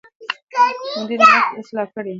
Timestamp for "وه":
2.07-2.09